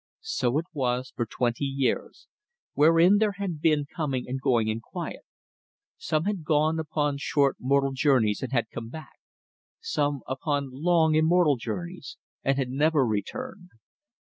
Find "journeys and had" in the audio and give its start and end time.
7.91-8.71